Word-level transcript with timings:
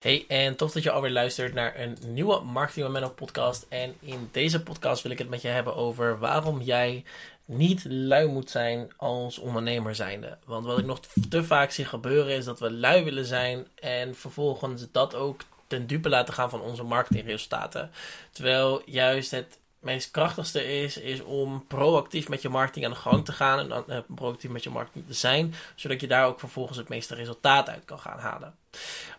Hey, 0.00 0.24
en 0.28 0.56
tof 0.56 0.72
dat 0.72 0.82
je 0.82 0.90
alweer 0.90 1.10
luistert 1.10 1.54
naar 1.54 1.80
een 1.80 1.96
nieuwe 2.06 2.40
Marketing 2.40 2.88
Menno 2.88 3.08
podcast. 3.08 3.66
En 3.68 3.94
in 4.00 4.28
deze 4.32 4.62
podcast 4.62 5.02
wil 5.02 5.12
ik 5.12 5.18
het 5.18 5.28
met 5.28 5.42
je 5.42 5.48
hebben 5.48 5.76
over 5.76 6.18
waarom 6.18 6.60
jij 6.60 7.04
niet 7.44 7.84
lui 7.84 8.26
moet 8.26 8.50
zijn 8.50 8.90
als 8.96 9.38
ondernemer 9.38 9.94
zijnde. 9.94 10.38
Want 10.44 10.66
wat 10.66 10.78
ik 10.78 10.84
nog 10.84 11.00
te 11.28 11.44
vaak 11.44 11.70
zie 11.70 11.84
gebeuren 11.84 12.36
is 12.36 12.44
dat 12.44 12.60
we 12.60 12.70
lui 12.70 13.04
willen 13.04 13.24
zijn 13.24 13.66
en 13.74 14.14
vervolgens 14.14 14.86
dat 14.92 15.14
ook 15.14 15.40
ten 15.66 15.86
dupe 15.86 16.08
laten 16.08 16.34
gaan 16.34 16.50
van 16.50 16.60
onze 16.60 16.82
marketingresultaten. 16.82 17.90
Terwijl 18.30 18.82
juist 18.84 19.30
het 19.30 19.58
meest 19.78 20.10
krachtigste 20.10 20.82
is, 20.82 20.96
is 20.96 21.22
om 21.22 21.66
proactief 21.66 22.28
met 22.28 22.42
je 22.42 22.48
marketing 22.48 22.84
aan 22.84 22.90
de 22.90 22.96
gang 22.96 23.24
te 23.24 23.32
gaan 23.32 23.72
en 23.72 23.84
uh, 23.88 23.98
proactief 24.14 24.50
met 24.50 24.62
je 24.62 24.70
marketing 24.70 25.06
te 25.06 25.14
zijn, 25.14 25.54
zodat 25.74 26.00
je 26.00 26.06
daar 26.06 26.26
ook 26.26 26.40
vervolgens 26.40 26.78
het 26.78 26.88
meeste 26.88 27.14
resultaat 27.14 27.68
uit 27.68 27.84
kan 27.84 27.98
gaan 27.98 28.18
halen. 28.18 28.54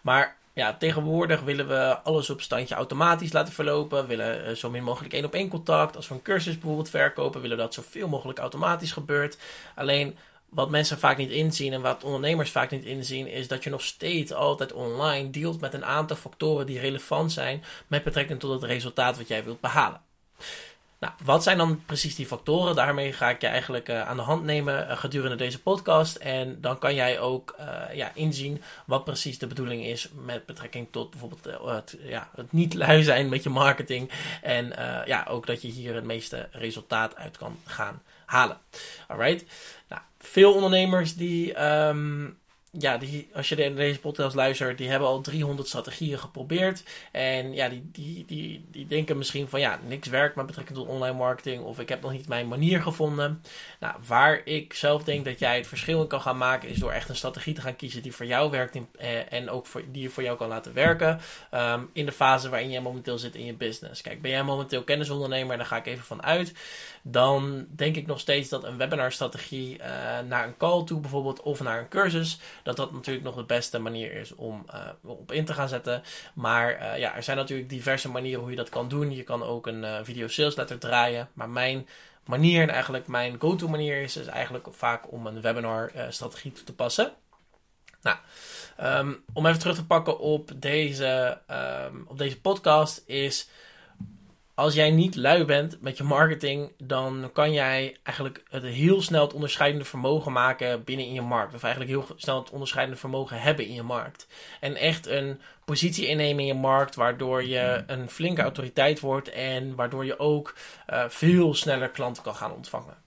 Maar 0.02 0.40
ja, 0.54 0.74
tegenwoordig 0.74 1.42
willen 1.42 1.68
we 1.68 1.98
alles 2.04 2.30
op 2.30 2.42
standje 2.42 2.76
automatisch 2.76 3.34
laten 3.34 3.54
verlopen. 3.54 4.08
Willen 4.08 4.50
uh, 4.50 4.56
zo 4.56 4.70
min 4.70 4.84
mogelijk 4.84 5.14
één 5.14 5.26
op 5.26 5.34
één 5.34 5.50
contact. 5.50 5.96
Als 5.96 6.08
we 6.08 6.14
een 6.14 6.22
cursus 6.22 6.54
bijvoorbeeld 6.54 6.90
verkopen, 6.90 7.42
willen 7.42 7.58
we 7.58 7.64
dat 7.64 7.74
zoveel 7.74 8.08
mogelijk 8.08 8.40
automatisch 8.40 8.92
gebeurt. 8.92 9.38
Alleen 9.76 10.18
wat 10.50 10.70
mensen 10.70 11.00
vaak 11.00 11.18
niet 11.18 11.30
inzien 11.30 11.74
en 11.74 11.82
wat 11.82 12.04
ondernemers 12.04 12.52
vaak 12.52 12.72
niet 12.72 12.84
inzien, 12.84 13.28
is 13.28 13.48
dat 13.48 13.64
je 13.64 13.70
nog 13.70 13.82
steeds 13.82 14.34
altijd 14.34 14.74
online 14.74 15.30
dealt 15.30 15.62
met 15.62 15.74
een 15.74 15.86
aantal 15.86 16.18
factoren 16.18 16.66
die 16.66 16.80
relevant 16.80 17.32
zijn 17.32 17.64
met 17.88 18.04
betrekking 18.04 18.40
tot 18.40 18.62
het 18.62 18.70
resultaat 18.70 19.18
wat 19.18 19.28
jij 19.28 19.44
wilt 19.44 19.62
behalen. 19.62 20.02
Nou, 21.02 21.14
wat 21.24 21.44
zijn 21.44 21.58
dan 21.58 21.86
precies 21.86 22.16
die 22.16 22.26
factoren? 22.26 22.76
Daarmee 22.76 23.14
ga 23.14 23.30
ik 23.30 23.42
je 23.42 23.48
eigenlijk 23.48 23.90
uh, 23.90 24.08
aan 24.08 24.16
de 24.16 24.22
hand 24.22 24.44
nemen 24.44 24.88
uh, 24.88 24.98
gedurende 24.98 25.36
deze 25.36 25.62
podcast. 25.62 26.16
En 26.16 26.62
dan 26.62 26.80
kan 26.80 26.96
jij 26.96 27.20
ook 27.20 27.56
uh, 27.60 27.96
ja, 27.96 28.12
inzien 28.14 28.62
wat 28.86 29.04
precies 29.04 29.40
de 29.40 29.48
bedoeling 29.48 29.86
is 29.86 30.10
met 30.26 30.46
betrekking 30.46 30.88
tot 30.92 31.10
bijvoorbeeld 31.10 31.44
het, 31.66 31.98
ja, 32.04 32.30
het 32.36 32.52
niet 32.52 32.74
lui 32.74 33.04
zijn 33.04 33.30
met 33.30 33.44
je 33.44 33.50
marketing. 33.50 34.12
En 34.42 34.74
ja, 35.06 35.26
ook 35.30 35.46
dat 35.46 35.62
je 35.62 35.68
hier 35.68 35.96
het 35.96 36.04
meeste 36.04 36.50
resultaat 36.52 37.16
uit 37.16 37.38
kan 37.38 37.58
gaan 37.66 38.02
halen. 38.26 38.58
Alright? 39.08 39.46
Nou, 39.90 40.02
veel 40.20 40.54
ondernemers 40.54 41.16
die 41.16 41.64
um, 41.66 42.40
ja, 42.80 42.98
die, 42.98 43.30
als 43.34 43.50
je 43.50 43.56
de, 43.56 43.74
deze 43.74 44.00
podcast 44.00 44.36
luistert, 44.36 44.78
die 44.78 44.90
hebben 44.90 45.08
al 45.08 45.22
300 45.22 45.68
strategieën 45.68 46.20
geprobeerd. 46.20 46.84
En 47.12 47.54
ja, 47.54 47.70
die, 47.70 47.90
die, 47.92 48.26
die, 48.26 48.66
die 48.72 48.88
denken 48.88 49.18
misschien 49.18 49.50
van 49.50 49.60
ja, 49.60 49.80
niks 49.88 50.08
werkt 50.08 50.36
met 50.36 50.46
betrekking 50.46 50.78
tot 50.78 50.88
online 50.88 51.18
marketing. 51.18 51.64
Of 51.64 51.80
ik 51.80 51.90
heb 51.90 52.02
nog 52.02 52.12
niet 52.12 52.28
mijn 52.28 52.48
manier 52.48 52.82
gevonden. 52.82 53.44
Nou, 53.80 53.96
waar 54.08 54.42
ik 54.46 54.74
zelf 54.74 55.04
denk 55.04 55.26
dat 55.26 55.40
jij 55.40 55.56
het 55.58 55.68
verschil 55.68 56.02
in 56.02 56.08
kan 56.08 56.22
gaan 56.22 56.38
maken, 56.38 56.70
is 56.70 56.78
door 56.78 56.92
echt 56.92 57.10
een 57.10 57.16
strategie 57.16 57.54
te 57.54 57.62
gaan 57.62 57.76
kiezen 57.76 58.02
die 58.02 58.14
voor 58.14 58.26
jou 58.26 58.52
werkt. 58.52 58.78
Eh, 58.98 59.34
en 59.34 59.50
ook 59.50 59.66
voor, 59.66 59.84
die 59.92 60.02
je 60.02 60.10
voor 60.10 60.24
jou 60.24 60.38
kan 60.38 60.48
laten 60.48 60.74
werken. 60.74 61.20
Um, 61.54 61.90
in 61.94 62.06
de 62.06 62.12
fase 62.12 62.50
waarin 62.50 62.72
jij 62.72 62.82
momenteel 62.82 63.18
zit 63.18 63.36
in 63.36 63.46
je 63.46 63.54
business. 63.54 64.02
Kijk, 64.02 64.22
ben 64.22 64.32
jij 64.32 64.44
momenteel 64.44 64.84
kennisondernemer, 64.84 65.58
daar 65.58 65.66
ga 65.66 65.78
ik 65.78 65.86
even 65.86 66.06
van 66.06 66.24
uit. 66.24 66.54
Dan 67.04 67.66
denk 67.70 67.96
ik 67.96 68.08
nog 68.08 68.20
steeds 68.20 68.50
dat 68.50 68.64
een 68.64 68.78
webinarstrategie 68.78 69.78
uh, 69.78 69.86
naar 70.28 70.48
een 70.48 70.58
call 70.58 70.84
toe 70.84 71.00
bijvoorbeeld, 71.00 71.42
of 71.42 71.62
naar 71.62 71.80
een 71.80 71.88
cursus 71.88 72.40
dat 72.64 72.76
dat 72.76 72.92
natuurlijk 72.92 73.26
nog 73.26 73.36
de 73.36 73.44
beste 73.44 73.80
manier 73.80 74.14
is 74.14 74.36
om 74.36 74.66
uh, 74.74 75.12
op 75.12 75.32
in 75.32 75.46
te 75.46 75.54
gaan 75.54 75.70
zetten. 75.70 76.04
Maar 76.34 76.82
uh, 76.82 76.98
ja, 76.98 77.16
er 77.16 77.24
zijn 77.24 77.38
natuurlijk 77.38 77.70
diverse 77.70 78.10
manieren 78.10 78.42
hoe 78.42 78.50
je 78.50 78.56
dat 78.56 78.70
kan 78.70 78.88
doen. 78.88 79.12
Je 79.12 79.24
kan 79.24 79.44
ook 79.44 79.68
een 79.68 79.84
uh, 79.84 79.98
video 80.04 80.28
sales 80.28 80.56
letter 80.56 80.80
draaien. 80.80 81.30
Maar 81.34 81.50
mijn 81.50 81.88
manier 82.26 82.62
en 82.62 82.70
eigenlijk 82.70 83.08
mijn 83.08 83.36
go-to 83.40 83.68
manier 83.68 84.02
is, 84.02 84.18
is 84.18 84.26
eigenlijk 84.26 84.68
vaak 84.70 85.12
om 85.12 85.28
een 85.28 85.42
webinar 85.42 85.92
strategie 86.10 86.52
toe 86.52 86.64
te 86.64 86.74
passen. 86.74 87.14
Nou, 88.02 88.18
um, 88.82 89.24
om 89.34 89.46
even 89.46 89.60
terug 89.60 89.76
te 89.76 89.86
pakken 89.86 90.20
op 90.20 90.52
deze, 90.56 91.42
um, 91.88 92.06
op 92.08 92.18
deze 92.18 92.42
podcast 92.42 93.04
is 93.06 93.50
als 94.56 94.74
jij 94.74 94.92
niet 94.92 95.16
lui 95.16 95.46
bent 95.46 95.82
met 95.82 95.98
je 95.98 96.04
marketing, 96.04 96.72
dan 96.78 97.30
kan 97.34 97.54
jij 97.54 97.98
eigenlijk 98.04 98.44
het 98.50 98.64
heel 98.64 99.02
snel 99.02 99.22
het 99.24 99.34
onderscheidende 99.34 99.86
vermogen 99.86 100.32
maken 100.32 100.84
binnen 100.84 101.06
in 101.06 101.14
je 101.14 101.22
markt. 101.22 101.54
Of 101.54 101.64
eigenlijk 101.64 101.94
heel 101.94 102.16
snel 102.16 102.40
het 102.40 102.50
onderscheidende 102.50 103.00
vermogen 103.00 103.42
hebben 103.42 103.66
in 103.66 103.74
je 103.74 103.84
markt. 103.84 104.28
En 104.60 104.76
echt 104.76 105.08
een 105.08 105.42
positie 105.66 106.08
innemen 106.08 106.40
in 106.40 106.46
je 106.46 106.54
markt, 106.54 106.96
waardoor 106.96 107.44
je 107.44 107.84
een 107.88 108.10
flinke 108.10 108.42
autoriteit 108.42 109.00
wordt 109.00 109.30
en 109.30 109.76
waardoor 109.76 110.06
je 110.06 110.20
ook 110.20 110.56
uh, 110.90 111.04
veel 111.08 111.54
sneller 111.54 111.90
klanten 111.90 112.24
kan 112.24 112.36
gaan 112.36 112.54
ontvangen. 112.54 112.98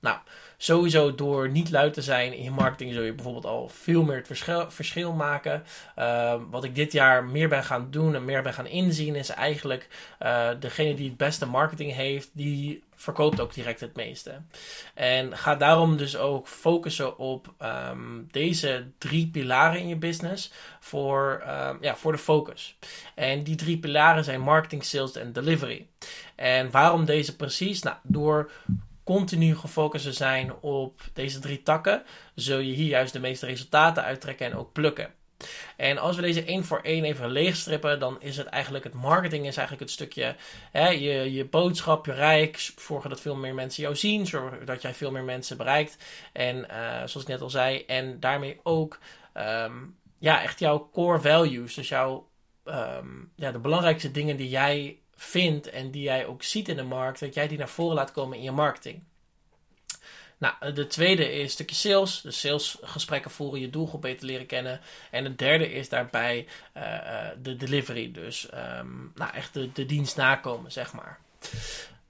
Nou, 0.00 0.18
sowieso 0.62 1.14
door 1.14 1.48
niet 1.48 1.70
luid 1.70 1.94
te 1.94 2.02
zijn 2.02 2.32
in 2.32 2.42
je 2.42 2.50
marketing 2.50 2.92
zul 2.92 3.02
je 3.02 3.12
bijvoorbeeld 3.12 3.46
al 3.46 3.68
veel 3.68 4.02
meer 4.02 4.16
het 4.16 4.26
verschil, 4.68 5.12
maken. 5.12 5.62
Uh, 5.98 6.34
wat 6.50 6.64
ik 6.64 6.74
dit 6.74 6.92
jaar 6.92 7.24
meer 7.24 7.48
ben 7.48 7.64
gaan 7.64 7.90
doen 7.90 8.14
en 8.14 8.24
meer 8.24 8.42
ben 8.42 8.54
gaan 8.54 8.66
inzien 8.66 9.14
is 9.14 9.28
eigenlijk 9.28 9.88
uh, 10.22 10.48
degene 10.60 10.94
die 10.94 11.08
het 11.08 11.16
beste 11.16 11.46
marketing 11.46 11.94
heeft, 11.94 12.30
die 12.32 12.82
verkoopt 12.94 13.40
ook 13.40 13.54
direct 13.54 13.80
het 13.80 13.96
meeste. 13.96 14.40
En 14.94 15.36
ga 15.36 15.54
daarom 15.54 15.96
dus 15.96 16.16
ook 16.16 16.48
focussen 16.48 17.18
op 17.18 17.54
um, 17.62 18.28
deze 18.30 18.86
drie 18.98 19.28
pilaren 19.28 19.80
in 19.80 19.88
je 19.88 19.96
business 19.96 20.52
voor, 20.80 21.42
um, 21.48 21.78
ja, 21.80 21.96
voor 21.96 22.12
de 22.12 22.18
focus. 22.18 22.76
En 23.14 23.42
die 23.42 23.56
drie 23.56 23.78
pilaren 23.78 24.24
zijn 24.24 24.40
marketing, 24.40 24.84
sales 24.84 25.16
en 25.16 25.32
delivery. 25.32 25.86
En 26.34 26.70
waarom 26.70 27.04
deze 27.04 27.36
precies? 27.36 27.82
Nou, 27.82 27.96
door 28.02 28.50
continu 29.16 29.56
gefocust 29.56 30.14
zijn 30.14 30.52
op 30.60 31.00
deze 31.12 31.38
drie 31.38 31.62
takken, 31.62 32.02
zul 32.34 32.58
je 32.58 32.72
hier 32.72 32.88
juist 32.88 33.12
de 33.12 33.20
meeste 33.20 33.46
resultaten 33.46 34.02
uittrekken 34.02 34.46
en 34.46 34.56
ook 34.56 34.72
plukken. 34.72 35.14
En 35.76 35.98
als 35.98 36.16
we 36.16 36.22
deze 36.22 36.44
één 36.44 36.64
voor 36.64 36.80
één 36.80 37.04
even 37.04 37.30
leegstrippen, 37.30 37.98
dan 37.98 38.16
is 38.20 38.36
het 38.36 38.46
eigenlijk 38.46 38.84
het 38.84 38.94
marketing 38.94 39.46
is 39.46 39.56
eigenlijk 39.56 39.80
het 39.80 39.90
stukje 39.90 40.36
hè, 40.72 40.88
je, 40.88 41.32
je 41.32 41.44
boodschap, 41.44 42.06
je 42.06 42.12
rijk, 42.12 42.72
zorgen 42.78 43.10
dat 43.10 43.20
veel 43.20 43.36
meer 43.36 43.54
mensen 43.54 43.82
jou 43.82 43.96
zien, 43.96 44.26
zorgen 44.26 44.66
dat 44.66 44.82
jij 44.82 44.94
veel 44.94 45.10
meer 45.10 45.24
mensen 45.24 45.56
bereikt. 45.56 45.96
En 46.32 46.56
uh, 46.56 46.96
zoals 46.96 47.16
ik 47.22 47.26
net 47.26 47.40
al 47.40 47.50
zei, 47.50 47.84
en 47.86 48.20
daarmee 48.20 48.60
ook 48.62 48.98
um, 49.34 49.96
ja, 50.18 50.42
echt 50.42 50.58
jouw 50.58 50.88
core 50.92 51.20
values, 51.20 51.74
dus 51.74 51.88
jouw 51.88 52.28
um, 52.64 53.32
ja, 53.36 53.52
de 53.52 53.58
belangrijkste 53.58 54.10
dingen 54.10 54.36
die 54.36 54.48
jij 54.48 54.98
vindt 55.22 55.70
en 55.70 55.90
die 55.90 56.02
jij 56.02 56.26
ook 56.26 56.42
ziet 56.42 56.68
in 56.68 56.76
de 56.76 56.82
markt, 56.82 57.20
dat 57.20 57.34
jij 57.34 57.48
die 57.48 57.58
naar 57.58 57.68
voren 57.68 57.94
laat 57.94 58.12
komen 58.12 58.36
in 58.36 58.42
je 58.42 58.50
marketing. 58.50 59.02
Nou, 60.38 60.72
de 60.72 60.86
tweede 60.86 61.32
is 61.32 61.42
een 61.42 61.50
stukje 61.50 61.76
sales. 61.76 62.20
De 62.20 62.30
salesgesprekken 62.30 63.30
voeren, 63.30 63.60
je 63.60 63.70
doelgroep 63.70 64.00
beter 64.00 64.26
leren 64.26 64.46
kennen. 64.46 64.80
En 65.10 65.24
de 65.24 65.34
derde 65.34 65.72
is 65.72 65.88
daarbij 65.88 66.46
uh, 66.76 66.82
de 67.42 67.56
delivery. 67.56 68.12
Dus 68.12 68.48
um, 68.78 69.12
nou, 69.14 69.34
echt 69.34 69.54
de, 69.74 69.86
dienst 69.86 70.16
nakomen, 70.16 70.72
zeg 70.72 70.92
maar. 70.92 71.18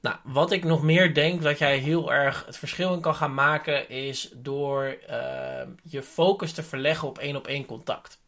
Nou, 0.00 0.16
wat 0.22 0.52
ik 0.52 0.64
nog 0.64 0.82
meer 0.82 1.14
denk 1.14 1.42
dat 1.42 1.58
jij 1.58 1.78
heel 1.78 2.12
erg 2.12 2.46
het 2.46 2.56
verschil 2.56 2.94
in 2.94 3.00
kan 3.00 3.14
gaan 3.14 3.34
maken, 3.34 3.88
is 3.88 4.30
door 4.34 4.96
uh, 5.10 5.62
je 5.82 6.02
focus 6.02 6.52
te 6.52 6.62
verleggen 6.62 7.08
op 7.08 7.18
één 7.18 7.36
op 7.36 7.46
één 7.46 7.66
contact. 7.66 8.18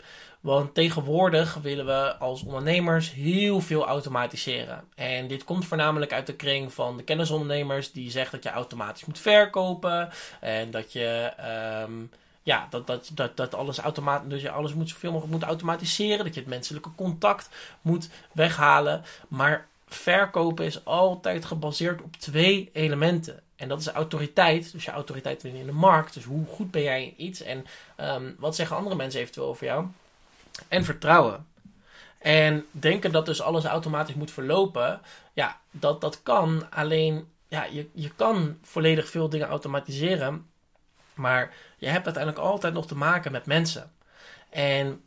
Want 0.43 0.75
tegenwoordig 0.75 1.55
willen 1.55 1.87
we 1.87 2.17
als 2.17 2.43
ondernemers 2.43 3.13
heel 3.13 3.61
veel 3.61 3.87
automatiseren. 3.87 4.85
En 4.95 5.27
dit 5.29 5.45
komt 5.45 5.65
voornamelijk 5.65 6.13
uit 6.13 6.27
de 6.27 6.35
kring 6.35 6.73
van 6.73 6.97
de 6.97 7.03
kennisondernemers 7.03 7.93
die 7.93 8.11
zegt 8.11 8.31
dat 8.31 8.43
je 8.43 8.51
automatisch 8.51 9.05
moet 9.05 9.19
verkopen. 9.19 10.11
En 10.41 10.71
dat 10.71 10.93
je. 10.93 11.33
Um, 11.89 12.11
ja, 12.43 12.67
dat, 12.71 12.87
dat, 12.87 13.11
dat, 13.15 13.37
dat 13.37 13.55
alles 13.55 13.79
automatisch, 13.79 14.29
dus 14.29 14.43
je 14.43 14.51
alles 14.51 14.75
moet 14.75 14.89
zoveel 14.89 15.13
mogelijk 15.13 15.35
moet 15.35 15.49
automatiseren. 15.49 16.25
Dat 16.25 16.35
je 16.35 16.41
het 16.41 16.49
menselijke 16.49 16.91
contact 16.95 17.49
moet 17.83 18.09
weghalen. 18.33 19.05
Maar 19.29 19.67
verkopen 19.89 20.65
is 20.65 20.85
altijd 20.85 21.45
gebaseerd 21.45 22.03
op 22.03 22.17
twee 22.17 22.71
elementen. 22.73 23.41
En 23.57 23.69
dat 23.69 23.81
is 23.81 23.89
autoriteit. 23.89 24.73
Dus 24.73 24.85
je 24.85 24.91
autoriteit 24.91 25.45
in 25.45 25.67
de 25.67 25.73
markt. 25.73 26.15
Dus 26.15 26.25
hoe 26.25 26.47
goed 26.47 26.71
ben 26.71 26.83
jij 26.83 27.05
in 27.05 27.15
iets? 27.17 27.43
En 27.43 27.67
um, 28.01 28.37
wat 28.39 28.57
zeggen 28.57 28.77
andere 28.77 28.97
mensen 28.97 29.21
eventueel 29.21 29.47
over 29.47 29.67
jou? 29.67 29.87
En 30.69 30.85
vertrouwen. 30.85 31.47
En 32.19 32.67
denken 32.71 33.13
dat 33.13 33.27
dus 33.27 33.41
alles 33.41 33.65
automatisch 33.65 34.15
moet 34.15 34.31
verlopen, 34.31 35.01
ja, 35.33 35.61
dat, 35.71 36.01
dat 36.01 36.23
kan. 36.23 36.71
Alleen, 36.71 37.29
ja, 37.49 37.65
je, 37.65 37.89
je 37.93 38.11
kan 38.15 38.59
volledig 38.63 39.09
veel 39.09 39.29
dingen 39.29 39.49
automatiseren. 39.49 40.47
Maar 41.15 41.55
je 41.79 41.87
hebt 41.87 42.05
uiteindelijk 42.05 42.45
altijd 42.45 42.75
nog 42.75 42.87
te 42.87 42.97
maken 42.97 43.33
met 43.33 43.47
mensen. 43.47 43.93
En 44.51 45.05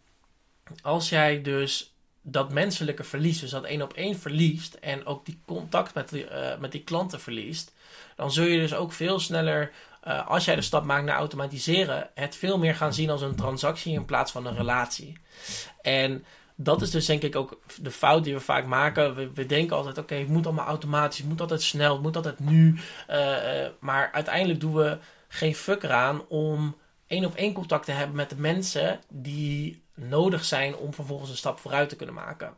als 0.82 1.10
jij 1.10 1.42
dus 1.42 1.96
dat 2.22 2.52
menselijke 2.52 3.04
verliest, 3.04 3.42
dus 3.42 3.50
dat 3.50 3.64
één 3.64 3.82
op 3.82 3.94
één 3.94 4.20
verliest 4.20 4.74
en 4.74 5.06
ook 5.06 5.26
die 5.26 5.40
contact 5.46 5.94
met 5.94 6.10
die, 6.10 6.30
uh, 6.30 6.58
met 6.58 6.72
die 6.72 6.84
klanten 6.84 7.20
verliest, 7.20 7.74
dan 8.16 8.32
zul 8.32 8.46
je 8.46 8.60
dus 8.60 8.74
ook 8.74 8.94
veel 8.94 9.20
sneller 9.20 9.72
uh, 10.08 10.28
als 10.28 10.46
jij 10.46 10.56
de 10.56 10.62
stap 10.62 10.84
maakt 10.84 11.06
naar 11.06 11.18
automatiseren, 11.18 12.10
het 12.14 12.36
veel 12.36 12.58
meer 12.58 12.76
gaan 12.76 12.94
zien 12.94 13.10
als 13.10 13.22
een 13.22 13.36
transactie 13.36 13.94
in 13.94 14.06
plaats 14.06 14.32
van 14.32 14.46
een 14.46 14.56
relatie. 14.56 15.18
En 15.82 16.26
dat 16.56 16.82
is 16.82 16.92
dus 16.92 17.06
denk 17.06 17.22
ik 17.22 17.36
ook 17.36 17.60
de 17.82 17.92
fout 17.92 18.24
die 18.24 18.34
we 18.34 18.40
vaak 18.40 18.66
maken. 18.66 19.34
We, 19.34 19.46
denken 19.46 19.76
altijd, 19.76 19.98
oké, 19.98 20.16
het 20.16 20.28
moet 20.28 20.46
allemaal 20.46 20.66
automatisch, 20.66 21.18
het 21.18 21.28
moet 21.28 21.42
altijd 21.42 21.62
snel, 21.62 21.94
het 21.94 22.02
moet 22.02 22.16
altijd 22.16 22.40
nu. 22.40 22.80
Uh, 23.10 23.18
uh, 23.18 23.70
maar 23.80 24.12
uiteindelijk 24.12 24.60
doen 24.60 24.74
we 24.74 24.98
geen 25.28 25.56
fuck 25.56 25.84
eraan 25.84 26.28
om 26.28 26.76
één 27.08 27.26
op 27.26 27.36
één 27.36 27.54
contact 27.54 27.86
te 27.86 27.92
hebben 27.92 28.16
met 28.16 28.30
de 28.30 28.40
mensen 28.40 29.00
die 29.10 29.84
nodig 29.94 30.46
zijn 30.46 30.76
om 30.76 30.94
vervolgens 30.94 31.30
een 31.30 31.38
stap 31.38 31.60
vooruit 31.60 31.90
te 31.90 31.96
kunnen 31.96 32.16
maken. 32.16 32.54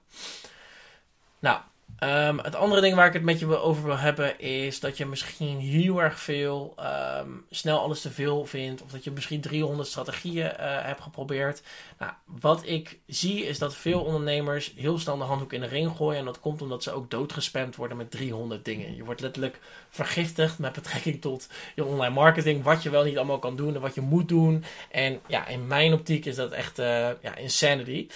Nou, 1.39 1.59
Um, 2.03 2.39
het 2.39 2.55
andere 2.55 2.81
ding 2.81 2.95
waar 2.95 3.07
ik 3.07 3.13
het 3.13 3.23
met 3.23 3.39
je 3.39 3.57
over 3.61 3.83
wil 3.83 3.97
hebben 3.97 4.39
is 4.39 4.79
dat 4.79 4.97
je 4.97 5.05
misschien 5.05 5.59
heel 5.59 6.01
erg 6.01 6.19
veel 6.19 6.75
um, 7.19 7.45
snel 7.49 7.79
alles 7.79 8.01
te 8.01 8.11
veel 8.11 8.45
vindt. 8.45 8.81
Of 8.81 8.91
dat 8.91 9.03
je 9.03 9.11
misschien 9.11 9.41
300 9.41 9.87
strategieën 9.87 10.45
uh, 10.45 10.51
hebt 10.59 11.01
geprobeerd. 11.01 11.61
Nou, 11.99 12.11
wat 12.25 12.61
ik 12.65 12.99
zie 13.07 13.45
is 13.45 13.59
dat 13.59 13.75
veel 13.75 14.01
ondernemers 14.01 14.73
heel 14.75 14.99
snel 14.99 15.17
de 15.17 15.23
handdoek 15.23 15.53
in 15.53 15.61
de 15.61 15.67
ring 15.67 15.95
gooien. 15.95 16.19
En 16.19 16.25
dat 16.25 16.39
komt 16.39 16.61
omdat 16.61 16.83
ze 16.83 16.91
ook 16.91 17.11
doodgespamd 17.11 17.75
worden 17.75 17.97
met 17.97 18.11
300 18.11 18.65
dingen. 18.65 18.95
Je 18.95 19.03
wordt 19.03 19.21
letterlijk 19.21 19.59
vergiftigd 19.89 20.59
met 20.59 20.73
betrekking 20.73 21.21
tot 21.21 21.49
je 21.75 21.85
online 21.85 22.13
marketing. 22.13 22.63
Wat 22.63 22.83
je 22.83 22.89
wel 22.89 23.03
niet 23.03 23.17
allemaal 23.17 23.39
kan 23.39 23.55
doen 23.55 23.75
en 23.75 23.81
wat 23.81 23.95
je 23.95 24.01
moet 24.01 24.27
doen. 24.27 24.63
En 24.91 25.19
ja, 25.27 25.47
in 25.47 25.67
mijn 25.67 25.93
optiek 25.93 26.25
is 26.25 26.35
dat 26.35 26.51
echt 26.51 26.79
uh, 26.79 27.09
ja, 27.21 27.35
insanity. 27.35 28.07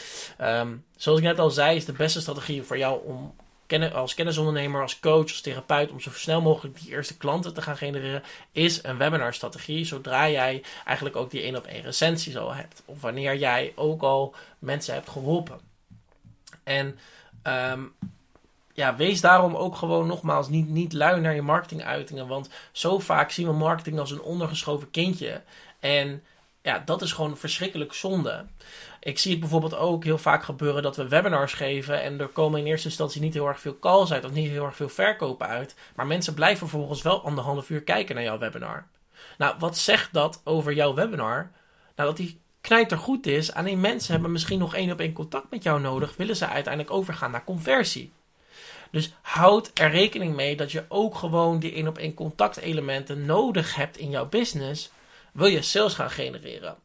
Um, 0.41 0.83
zoals 0.95 1.19
ik 1.19 1.25
net 1.25 1.39
al 1.39 1.49
zei, 1.49 1.75
is 1.75 1.85
de 1.85 1.93
beste 1.93 2.21
strategie 2.21 2.63
voor 2.63 2.77
jou 2.77 3.05
om 3.05 3.33
als 3.93 4.13
kennisondernemer, 4.13 4.81
als 4.81 4.99
coach, 4.99 5.21
als 5.21 5.41
therapeut, 5.41 5.91
om 5.91 5.99
zo 5.99 6.09
snel 6.13 6.41
mogelijk 6.41 6.79
die 6.79 6.91
eerste 6.91 7.17
klanten 7.17 7.53
te 7.53 7.61
gaan 7.61 7.77
genereren, 7.77 8.23
is 8.51 8.83
een 8.83 8.97
webinarstrategie. 8.97 9.85
Zodra 9.85 10.29
jij 10.29 10.63
eigenlijk 10.85 11.15
ook 11.15 11.31
die 11.31 11.41
één 11.41 11.55
op 11.55 11.65
één 11.65 11.81
recensies 11.81 12.37
al 12.37 12.53
hebt. 12.53 12.83
Of 12.85 13.01
wanneer 13.01 13.35
jij 13.35 13.73
ook 13.75 14.01
al 14.01 14.35
mensen 14.59 14.93
hebt 14.93 15.09
geholpen. 15.09 15.59
En 16.63 16.99
um, 17.43 17.93
ja, 18.73 18.95
wees 18.95 19.21
daarom 19.21 19.55
ook 19.55 19.75
gewoon 19.75 20.07
nogmaals 20.07 20.49
niet, 20.49 20.69
niet 20.69 20.93
lui 20.93 21.21
naar 21.21 21.35
je 21.35 21.41
marketinguitingen. 21.41 22.27
Want 22.27 22.49
zo 22.71 22.99
vaak 22.99 23.31
zien 23.31 23.47
we 23.47 23.53
marketing 23.53 23.99
als 23.99 24.11
een 24.11 24.21
ondergeschoven 24.21 24.91
kindje. 24.91 25.41
En 25.79 26.23
ja, 26.61 26.79
dat 26.85 27.01
is 27.01 27.11
gewoon 27.11 27.37
verschrikkelijk 27.37 27.93
zonde. 27.93 28.45
Ik 28.99 29.19
zie 29.19 29.31
het 29.31 29.39
bijvoorbeeld 29.39 29.75
ook 29.75 30.03
heel 30.03 30.17
vaak 30.17 30.43
gebeuren 30.43 30.83
dat 30.83 30.95
we 30.95 31.07
webinars 31.07 31.53
geven 31.53 32.01
en 32.01 32.19
er 32.19 32.27
komen 32.27 32.59
in 32.59 32.65
eerste 32.65 32.87
instantie 32.87 33.21
niet 33.21 33.33
heel 33.33 33.47
erg 33.47 33.59
veel 33.59 33.79
calls 33.79 34.13
uit 34.13 34.25
of 34.25 34.31
niet 34.31 34.49
heel 34.49 34.65
erg 34.65 34.75
veel 34.75 34.89
verkopen 34.89 35.47
uit. 35.47 35.75
Maar 35.95 36.07
mensen 36.07 36.33
blijven 36.33 36.67
vervolgens 36.67 37.01
wel 37.01 37.23
anderhalf 37.23 37.69
uur 37.69 37.81
kijken 37.81 38.15
naar 38.15 38.23
jouw 38.23 38.37
webinar. 38.37 38.87
Nou, 39.37 39.55
wat 39.59 39.77
zegt 39.77 40.13
dat 40.13 40.41
over 40.43 40.73
jouw 40.73 40.93
webinar? 40.93 41.51
Nou, 41.95 42.09
dat 42.09 42.17
die 42.17 42.39
knijter 42.61 42.97
goed 42.97 43.25
is. 43.27 43.53
Alleen 43.53 43.79
mensen 43.79 44.11
hebben 44.13 44.31
misschien 44.31 44.59
nog 44.59 44.75
één 44.75 44.91
op 44.91 44.99
één 44.99 45.13
contact 45.13 45.49
met 45.49 45.63
jou 45.63 45.81
nodig. 45.81 46.15
Willen 46.15 46.35
ze 46.35 46.47
uiteindelijk 46.47 46.93
overgaan 46.93 47.31
naar 47.31 47.43
conversie. 47.43 48.11
Dus 48.91 49.13
houd 49.21 49.71
er 49.73 49.89
rekening 49.89 50.35
mee 50.35 50.55
dat 50.55 50.71
je 50.71 50.85
ook 50.87 51.15
gewoon 51.15 51.59
die 51.59 51.73
één 51.73 51.87
op 51.87 51.97
één 51.97 52.13
contactelementen 52.13 53.25
nodig 53.25 53.75
hebt 53.75 53.97
in 53.97 54.09
jouw 54.09 54.29
business. 54.29 54.91
Wil 55.31 55.47
je 55.47 55.61
sales 55.61 55.93
gaan 55.93 56.11
genereren? 56.11 56.75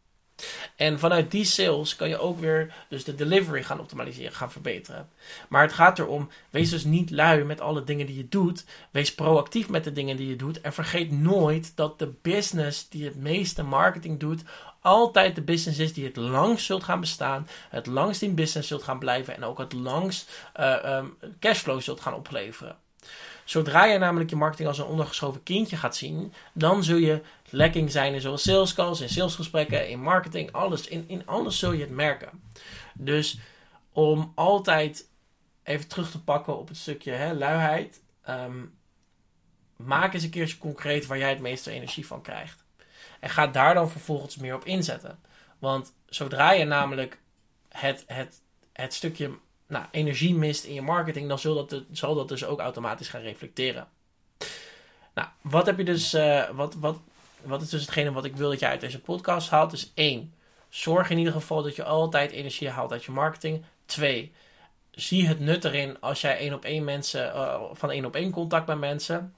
En 0.76 0.98
vanuit 0.98 1.30
die 1.30 1.44
sales 1.44 1.96
kan 1.96 2.08
je 2.08 2.18
ook 2.18 2.40
weer 2.40 2.74
dus 2.88 3.04
de 3.04 3.14
delivery 3.14 3.62
gaan 3.62 3.80
optimaliseren, 3.80 4.32
gaan 4.32 4.50
verbeteren. 4.50 5.08
Maar 5.48 5.62
het 5.62 5.72
gaat 5.72 5.98
erom, 5.98 6.30
wees 6.50 6.70
dus 6.70 6.84
niet 6.84 7.10
lui 7.10 7.44
met 7.44 7.60
alle 7.60 7.84
dingen 7.84 8.06
die 8.06 8.16
je 8.16 8.28
doet. 8.28 8.64
Wees 8.90 9.14
proactief 9.14 9.68
met 9.68 9.84
de 9.84 9.92
dingen 9.92 10.16
die 10.16 10.28
je 10.28 10.36
doet. 10.36 10.60
En 10.60 10.72
vergeet 10.72 11.10
nooit 11.10 11.76
dat 11.76 11.98
de 11.98 12.12
business 12.22 12.88
die 12.88 13.04
het 13.04 13.16
meeste 13.16 13.62
marketing 13.62 14.20
doet, 14.20 14.42
altijd 14.80 15.34
de 15.34 15.42
business 15.42 15.78
is 15.78 15.92
die 15.92 16.04
het 16.04 16.16
langst 16.16 16.66
zult 16.66 16.84
gaan 16.84 17.00
bestaan, 17.00 17.48
het 17.68 17.86
langst 17.86 18.22
in 18.22 18.34
business 18.34 18.68
zult 18.68 18.82
gaan 18.82 18.98
blijven 18.98 19.34
en 19.36 19.44
ook 19.44 19.58
het 19.58 19.72
langst 19.72 20.30
uh, 20.60 20.96
um, 20.96 21.16
cashflow 21.40 21.80
zult 21.80 22.00
gaan 22.00 22.14
opleveren. 22.14 22.76
Zodra 23.46 23.84
je 23.84 23.98
namelijk 23.98 24.30
je 24.30 24.36
marketing 24.36 24.68
als 24.68 24.78
een 24.78 24.84
ondergeschoven 24.84 25.42
kindje 25.42 25.76
gaat 25.76 25.96
zien, 25.96 26.32
dan 26.52 26.84
zul 26.84 26.96
je 26.96 27.22
lekking 27.50 27.90
zijn 27.90 28.14
in 28.14 28.20
zowel 28.20 28.38
sales 28.38 28.74
calls, 28.74 29.00
in 29.00 29.08
salesgesprekken, 29.08 29.88
in 29.88 30.00
marketing, 30.00 30.52
alles. 30.52 30.86
In, 30.86 31.04
in 31.08 31.26
alles 31.26 31.58
zul 31.58 31.72
je 31.72 31.80
het 31.80 31.90
merken. 31.90 32.42
Dus 32.94 33.38
om 33.92 34.32
altijd 34.34 35.08
even 35.62 35.88
terug 35.88 36.10
te 36.10 36.22
pakken 36.22 36.58
op 36.58 36.68
het 36.68 36.76
stukje 36.76 37.10
hè, 37.12 37.34
luiheid. 37.34 38.02
Ehm, 38.22 38.64
maak 39.76 40.14
eens 40.14 40.22
een 40.22 40.30
keertje 40.30 40.58
concreet 40.58 41.06
waar 41.06 41.18
jij 41.18 41.30
het 41.30 41.40
meeste 41.40 41.70
energie 41.70 42.06
van 42.06 42.22
krijgt. 42.22 42.64
En 43.20 43.30
ga 43.30 43.46
daar 43.46 43.74
dan 43.74 43.90
vervolgens 43.90 44.36
meer 44.36 44.54
op 44.54 44.64
inzetten. 44.64 45.18
Want 45.58 45.94
zodra 46.06 46.52
je 46.52 46.64
namelijk 46.64 47.18
het, 47.68 48.04
het, 48.06 48.40
het 48.72 48.94
stukje 48.94 49.38
nou, 49.66 49.84
energie 49.90 50.34
mist 50.34 50.64
in 50.64 50.74
je 50.74 50.82
marketing, 50.82 51.28
dan 51.28 51.38
zal 51.38 51.54
dat, 51.54 51.82
zal 51.92 52.14
dat 52.14 52.28
dus 52.28 52.44
ook 52.44 52.60
automatisch 52.60 53.08
gaan 53.08 53.20
reflecteren. 53.20 53.88
Nou, 55.14 55.28
wat 55.40 55.66
heb 55.66 55.78
je 55.78 55.84
dus, 55.84 56.14
uh, 56.14 56.50
wat, 56.50 56.74
wat, 56.74 56.98
wat 57.42 57.62
is 57.62 57.68
dus 57.68 57.80
hetgene 57.80 58.12
wat 58.12 58.24
ik 58.24 58.36
wil 58.36 58.50
dat 58.50 58.60
je 58.60 58.66
uit 58.66 58.80
deze 58.80 59.00
podcast 59.00 59.50
haalt? 59.50 59.70
Dus 59.70 59.92
één, 59.94 60.34
zorg 60.68 61.10
in 61.10 61.18
ieder 61.18 61.32
geval 61.32 61.62
dat 61.62 61.76
je 61.76 61.84
altijd 61.84 62.30
energie 62.30 62.68
haalt 62.68 62.92
uit 62.92 63.04
je 63.04 63.12
marketing. 63.12 63.64
Twee, 63.86 64.32
zie 64.90 65.26
het 65.26 65.40
nut 65.40 65.64
erin 65.64 66.00
als 66.00 66.20
jij 66.20 66.38
één 66.38 66.54
op 66.54 66.64
één 66.64 66.84
mensen, 66.84 67.26
uh, 67.34 67.62
van 67.72 67.90
één 67.90 68.04
op 68.04 68.14
één 68.14 68.30
contact 68.30 68.66
met 68.66 68.78
mensen. 68.78 69.34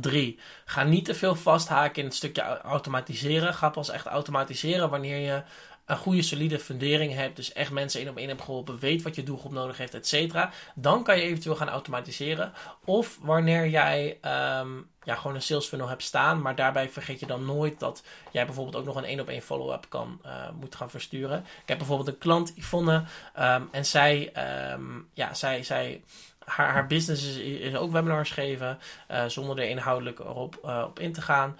Drie, 0.00 0.38
ga 0.64 0.82
niet 0.82 1.04
te 1.04 1.14
veel 1.14 1.34
vasthaken 1.34 1.98
in 1.98 2.04
het 2.04 2.14
stukje 2.14 2.42
automatiseren. 2.42 3.54
Ga 3.54 3.70
pas 3.70 3.90
echt 3.90 4.06
automatiseren 4.06 4.90
wanneer 4.90 5.16
je 5.16 5.42
een 5.92 5.98
goede 5.98 6.22
solide 6.22 6.58
fundering 6.58 7.14
hebt, 7.14 7.36
dus 7.36 7.52
echt 7.52 7.70
mensen 7.70 8.00
één 8.00 8.08
op 8.08 8.16
één 8.16 8.28
hebt 8.28 8.42
geholpen, 8.42 8.78
weet 8.78 9.02
wat 9.02 9.14
je 9.14 9.22
doelgroep 9.22 9.52
nodig 9.52 9.78
heeft, 9.78 9.94
et 9.94 10.06
cetera, 10.06 10.50
dan 10.74 11.04
kan 11.04 11.16
je 11.16 11.22
eventueel 11.22 11.56
gaan 11.56 11.68
automatiseren. 11.68 12.52
Of 12.84 13.18
wanneer 13.20 13.68
jij 13.68 14.18
um, 14.60 14.88
ja, 15.04 15.14
gewoon 15.14 15.34
een 15.34 15.42
sales 15.42 15.66
funnel 15.66 15.88
hebt 15.88 16.02
staan, 16.02 16.42
maar 16.42 16.54
daarbij 16.54 16.88
vergeet 16.88 17.20
je 17.20 17.26
dan 17.26 17.44
nooit 17.44 17.80
dat 17.80 18.02
jij 18.30 18.46
bijvoorbeeld 18.46 18.76
ook 18.76 18.84
nog 18.84 18.96
een 18.96 19.04
één 19.04 19.20
op 19.20 19.28
één 19.28 19.42
follow-up 19.42 19.86
kan 19.88 20.20
uh, 20.26 20.32
moet 20.60 20.74
gaan 20.74 20.90
versturen. 20.90 21.38
Ik 21.38 21.68
heb 21.68 21.78
bijvoorbeeld 21.78 22.08
een 22.08 22.18
klant, 22.18 22.52
Yvonne, 22.56 23.04
um, 23.38 23.68
en 23.70 23.86
zij, 23.86 24.32
um, 24.72 25.08
ja, 25.14 25.34
zij, 25.34 25.62
zij 25.62 26.02
haar, 26.44 26.72
haar 26.72 26.86
business 26.86 27.24
is, 27.24 27.36
is, 27.36 27.74
ook 27.74 27.92
webinars 27.92 28.30
geven, 28.30 28.78
uh, 29.10 29.24
zonder 29.26 29.58
er 29.58 29.68
inhoudelijk 29.68 30.20
op, 30.36 30.58
uh, 30.64 30.84
op 30.86 30.98
in 30.98 31.12
te 31.12 31.22
gaan. 31.22 31.58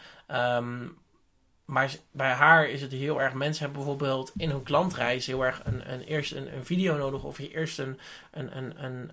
Maar 1.64 1.94
bij 2.10 2.30
haar 2.30 2.68
is 2.68 2.80
het 2.80 2.92
heel 2.92 3.20
erg. 3.20 3.32
Mensen 3.32 3.64
hebben 3.64 3.84
bijvoorbeeld 3.84 4.32
in 4.36 4.50
hun 4.50 4.62
klantreis 4.62 5.26
heel 5.26 5.44
erg 5.44 5.60
een, 5.64 5.92
een, 5.92 6.02
eerst 6.02 6.32
een, 6.32 6.54
een 6.54 6.64
video 6.64 6.96
nodig. 6.96 7.24
Of 7.24 7.38
eerst 7.38 7.78
een, 7.78 7.98
een, 8.30 8.56
een, 8.56 8.84
een, 8.84 9.10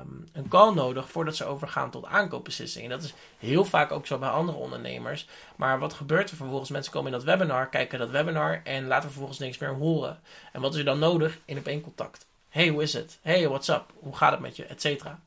um, 0.00 0.28
een 0.32 0.48
call 0.48 0.74
nodig 0.74 1.10
voordat 1.10 1.36
ze 1.36 1.44
overgaan 1.44 1.90
tot 1.90 2.06
aankoopbeslissingen. 2.06 2.90
Dat 2.90 3.02
is 3.02 3.14
heel 3.38 3.64
vaak 3.64 3.92
ook 3.92 4.06
zo 4.06 4.18
bij 4.18 4.28
andere 4.28 4.58
ondernemers. 4.58 5.28
Maar 5.56 5.78
wat 5.78 5.92
gebeurt 5.92 6.30
er 6.30 6.36
vervolgens? 6.36 6.70
Mensen 6.70 6.92
komen 6.92 7.12
in 7.12 7.18
dat 7.18 7.26
webinar, 7.26 7.68
kijken 7.68 7.98
dat 7.98 8.10
webinar 8.10 8.60
en 8.64 8.86
laten 8.86 9.08
vervolgens 9.08 9.38
niks 9.38 9.58
meer 9.58 9.74
horen. 9.74 10.20
En 10.52 10.60
wat 10.60 10.72
is 10.72 10.78
er 10.78 10.84
dan 10.84 10.98
nodig? 10.98 11.38
In 11.44 11.58
op 11.58 11.66
één 11.66 11.80
contact. 11.80 12.26
Hey, 12.48 12.68
hoe 12.68 12.82
is 12.82 12.92
het? 12.92 13.18
Hey, 13.22 13.48
what's 13.48 13.68
up? 13.68 13.84
Hoe 13.98 14.16
gaat 14.16 14.30
het 14.30 14.40
met 14.40 14.56
je? 14.56 14.64
Etcetera. 14.64 15.20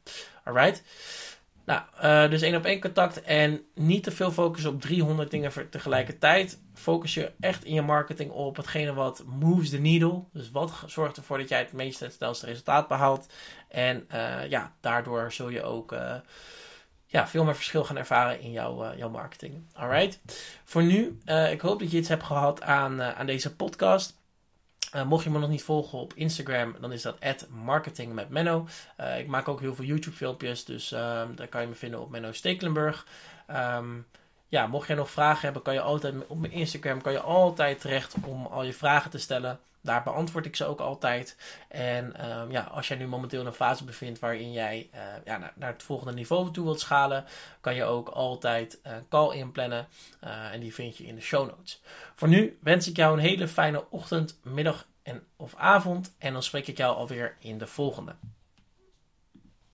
Alright? 0.44 0.84
Nou, 1.66 1.82
uh, 2.04 2.30
dus 2.30 2.42
één 2.42 2.56
op 2.56 2.66
één 2.66 2.82
contact 2.82 3.22
en 3.22 3.62
niet 3.76 4.04
te 4.04 4.12
veel 4.12 4.32
focussen 4.32 4.72
op 4.72 4.82
300 4.82 5.32
dingen 5.32 5.70
tegelijkertijd. 5.70 6.62
Focus 6.74 7.14
je 7.14 7.32
echt 7.40 7.64
in 7.64 7.74
je 7.74 7.82
marketing 7.82 8.32
op 8.32 8.56
hetgene 8.58 8.94
wat 8.94 9.24
moves 9.26 9.70
the 9.70 9.78
needle. 9.78 10.24
Dus 10.34 10.52
wat 10.52 10.84
zorgt 10.86 11.18
ervoor 11.18 11.38
dat 11.38 11.50
jij 11.50 11.60
het 11.60 11.74
meeste 11.74 12.04
het 12.04 12.14
snelste 12.14 12.46
resultaat 12.46 12.88
behaalt. 12.88 13.34
En 13.68 14.08
uh, 14.14 14.50
ja, 14.50 14.74
daardoor 14.80 15.32
zul 15.32 15.50
je 15.50 15.64
ook 15.64 15.92
uh, 15.92 16.16
ja, 17.06 17.28
veel 17.28 17.44
meer 17.44 17.56
verschil 17.56 17.84
gaan 17.84 17.98
ervaren 17.98 18.40
in 18.40 18.52
jouw, 18.52 18.96
jouw 18.96 19.10
marketing. 19.10 19.64
Alright. 19.74 20.20
Voor 20.64 20.84
nu, 20.84 21.20
ik 21.52 21.62
hoop 21.62 21.80
dat 21.80 21.92
je 21.92 21.98
iets 21.98 22.10
hebt 22.10 22.24
gehad 22.24 22.62
aan, 22.62 23.02
aan 23.02 23.26
deze 23.26 23.56
podcast. 23.56 24.21
Uh, 24.96 25.04
mocht 25.04 25.24
je 25.24 25.30
me 25.30 25.40
nog 25.40 25.50
niet 25.50 25.64
volgen 25.64 26.00
op 26.00 26.14
Instagram, 26.14 26.76
dan 26.80 26.92
is 26.92 27.02
dat 27.02 27.48
marketing 27.50 28.14
met 28.14 28.30
Menno. 28.30 28.68
Uh, 29.00 29.20
ik 29.20 29.28
maak 29.28 29.48
ook 29.48 29.60
heel 29.60 29.76
veel 29.76 29.86
YouTube 29.86 30.16
filmpjes, 30.16 30.66
dus 30.66 30.92
uh, 30.92 31.00
daar 31.36 31.48
kan 31.48 31.62
je 31.62 31.68
me 31.68 31.76
vinden 31.76 32.02
op 32.02 32.10
Menno 32.10 32.32
Stekelenburg. 32.32 33.06
Um, 33.52 34.06
ja, 34.48 34.68
mocht 34.68 34.88
je 34.88 34.96
nog 34.96 35.12
vragen 35.12 35.42
hebben, 35.42 35.62
kan 35.62 35.74
je 35.74 35.82
altijd 35.82 36.28
op 36.28 36.40
mijn 36.40 36.52
Instagram 36.52 37.02
kan 37.02 37.12
je 37.12 37.20
altijd 37.20 37.82
terecht 37.82 38.16
om 38.26 38.46
al 38.46 38.64
je 38.64 38.74
vragen 38.74 39.12
te 39.12 39.18
stellen. 39.18 39.60
Daar 39.82 40.04
beantwoord 40.04 40.46
ik 40.46 40.56
ze 40.56 40.66
ook 40.66 40.80
altijd. 40.80 41.38
En 41.68 42.30
um, 42.30 42.52
ja, 42.52 42.62
als 42.62 42.88
jij 42.88 42.98
nu 42.98 43.08
momenteel 43.08 43.42
in 43.42 43.46
een 43.46 43.54
fase 43.54 43.84
bevindt 43.84 44.20
waarin 44.20 44.52
jij 44.52 44.90
uh, 44.96 45.02
ja, 45.26 45.52
naar, 45.56 45.72
het 45.72 45.84
volgende 45.84 46.14
niveau 46.14 46.52
toe 46.52 46.64
wilt 46.64 46.80
schalen, 46.80 47.26
kan 47.62 47.76
je 47.76 47.84
ook 47.84 48.10
altijd 48.10 48.80
een 48.84 49.08
call 49.08 49.36
inplannen. 49.36 49.88
Uh, 50.24 50.54
en 50.54 50.60
die 50.60 50.74
vind 50.74 50.98
je 50.98 51.06
in 51.06 51.16
de 51.16 51.22
show 51.22 51.50
notes. 51.50 51.82
Voor 52.16 52.28
nu 52.28 52.58
wens 52.62 52.88
ik 52.88 52.96
jou 52.96 53.14
een 53.14 53.24
hele 53.24 53.48
fijne 53.48 53.86
ochtend, 53.90 54.40
middag 54.44 54.88
en 55.04 55.24
of 55.36 55.56
avond. 55.56 56.16
En 56.18 56.34
dan 56.34 56.44
spreek 56.44 56.68
ik 56.68 56.78
jou 56.78 56.96
alweer 56.96 57.36
in 57.40 57.58
de 57.58 57.68
volgende. 57.68 58.16